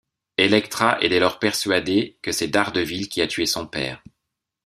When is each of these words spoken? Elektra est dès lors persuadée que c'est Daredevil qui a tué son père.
Elektra 0.37 0.99
est 0.99 1.09
dès 1.09 1.19
lors 1.19 1.37
persuadée 1.37 2.17
que 2.23 2.31
c'est 2.31 2.47
Daredevil 2.47 3.07
qui 3.07 3.21
a 3.21 3.27
tué 3.27 3.45
son 3.45 3.67
père. 3.67 4.01